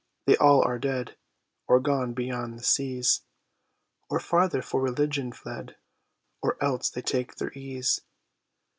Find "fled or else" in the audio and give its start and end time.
5.31-6.89